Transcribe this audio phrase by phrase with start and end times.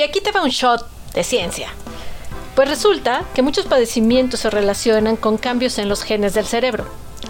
[0.00, 1.68] Y aquí te va un shot de ciencia.
[2.56, 6.86] Pues resulta que muchos padecimientos se relacionan con cambios en los genes del cerebro.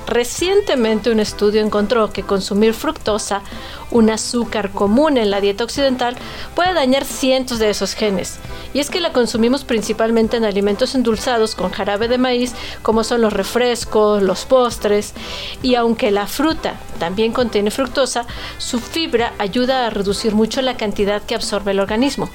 [0.07, 3.43] Recientemente un estudio encontró que consumir fructosa,
[3.91, 6.15] un azúcar común en la dieta occidental,
[6.55, 8.39] puede dañar cientos de esos genes.
[8.73, 13.21] Y es que la consumimos principalmente en alimentos endulzados con jarabe de maíz, como son
[13.21, 15.13] los refrescos, los postres,
[15.61, 18.27] y aunque la fruta también contiene fructosa,
[18.59, 22.31] su fibra ayuda a reducir mucho la cantidad que absorbe el organismo.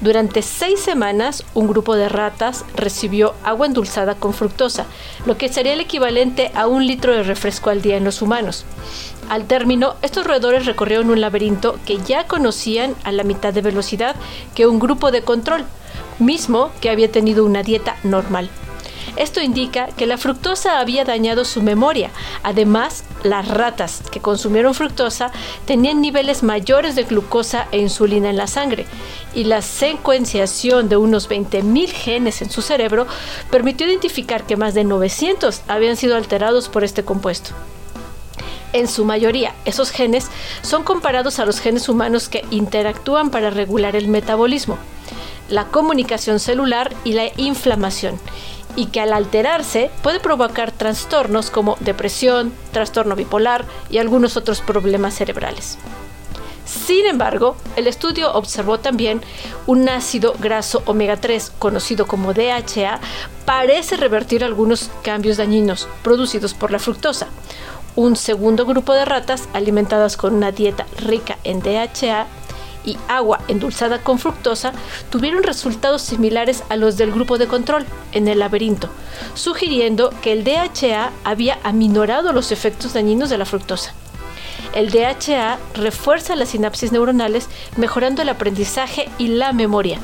[0.00, 4.86] Durante seis semanas, un grupo de ratas recibió agua endulzada con fructosa,
[5.26, 8.64] lo que sería el equivalente a un litro de refresco al día en los humanos.
[9.28, 14.14] Al término, estos roedores recorrieron un laberinto que ya conocían a la mitad de velocidad
[14.54, 15.64] que un grupo de control,
[16.20, 18.48] mismo que había tenido una dieta normal.
[19.18, 22.10] Esto indica que la fructosa había dañado su memoria.
[22.44, 25.32] Además, las ratas que consumieron fructosa
[25.66, 28.86] tenían niveles mayores de glucosa e insulina en la sangre
[29.34, 33.08] y la secuenciación de unos 20.000 genes en su cerebro
[33.50, 37.50] permitió identificar que más de 900 habían sido alterados por este compuesto.
[38.72, 40.28] En su mayoría, esos genes
[40.62, 44.78] son comparados a los genes humanos que interactúan para regular el metabolismo,
[45.48, 48.20] la comunicación celular y la inflamación,
[48.78, 55.14] y que al alterarse puede provocar trastornos como depresión, trastorno bipolar y algunos otros problemas
[55.14, 55.78] cerebrales.
[56.64, 59.20] Sin embargo, el estudio observó también
[59.66, 63.00] un ácido graso omega 3, conocido como DHA,
[63.44, 67.26] parece revertir algunos cambios dañinos producidos por la fructosa.
[67.96, 72.28] Un segundo grupo de ratas alimentadas con una dieta rica en DHA
[72.84, 74.72] y agua endulzada con fructosa
[75.10, 78.88] tuvieron resultados similares a los del grupo de control en el laberinto,
[79.34, 83.94] sugiriendo que el DHA había aminorado los efectos dañinos de la fructosa.
[84.74, 89.98] El DHA refuerza las sinapsis neuronales, mejorando el aprendizaje y la memoria,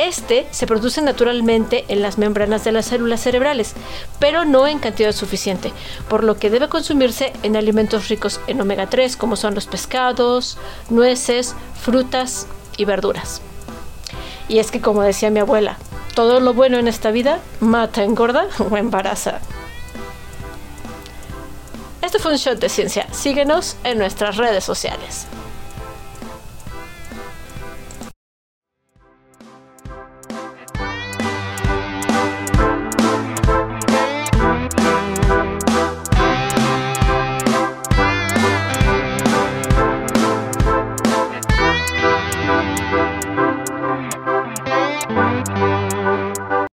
[0.00, 3.74] este se produce naturalmente en las membranas de las células cerebrales,
[4.18, 5.72] pero no en cantidad suficiente,
[6.08, 10.58] por lo que debe consumirse en alimentos ricos en omega 3 como son los pescados,
[10.88, 12.46] nueces, frutas
[12.76, 13.42] y verduras.
[14.48, 15.78] Y es que como decía mi abuela,
[16.14, 19.40] todo lo bueno en esta vida mata, engorda o embaraza.
[22.02, 23.06] Este fue un shot de ciencia.
[23.12, 25.26] Síguenos en nuestras redes sociales.